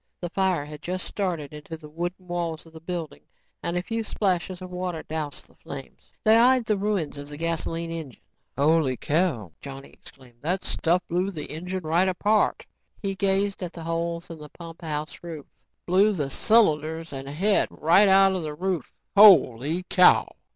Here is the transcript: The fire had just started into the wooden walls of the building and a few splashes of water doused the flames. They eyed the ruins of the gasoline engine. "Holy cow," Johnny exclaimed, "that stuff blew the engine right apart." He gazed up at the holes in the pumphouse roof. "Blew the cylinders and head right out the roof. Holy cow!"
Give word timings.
The 0.19 0.31
fire 0.31 0.65
had 0.65 0.81
just 0.81 1.05
started 1.05 1.53
into 1.53 1.77
the 1.77 1.87
wooden 1.87 2.25
walls 2.27 2.65
of 2.65 2.73
the 2.73 2.79
building 2.81 3.21
and 3.61 3.77
a 3.77 3.83
few 3.83 4.03
splashes 4.03 4.59
of 4.59 4.71
water 4.71 5.03
doused 5.03 5.47
the 5.47 5.53
flames. 5.53 6.11
They 6.23 6.37
eyed 6.37 6.65
the 6.65 6.75
ruins 6.75 7.19
of 7.19 7.29
the 7.29 7.37
gasoline 7.37 7.91
engine. 7.91 8.23
"Holy 8.57 8.97
cow," 8.97 9.51
Johnny 9.61 9.89
exclaimed, 9.89 10.39
"that 10.41 10.63
stuff 10.65 11.03
blew 11.07 11.29
the 11.29 11.51
engine 11.51 11.83
right 11.83 12.09
apart." 12.09 12.65
He 12.99 13.13
gazed 13.13 13.61
up 13.61 13.67
at 13.67 13.73
the 13.73 13.83
holes 13.83 14.31
in 14.31 14.39
the 14.39 14.49
pumphouse 14.49 15.19
roof. 15.21 15.45
"Blew 15.85 16.13
the 16.13 16.31
cylinders 16.31 17.13
and 17.13 17.27
head 17.27 17.67
right 17.69 18.07
out 18.07 18.31
the 18.39 18.55
roof. 18.55 18.91
Holy 19.15 19.83
cow!" 19.83 20.33